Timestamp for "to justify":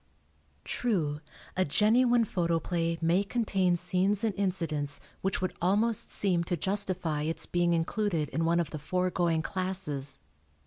6.45-7.21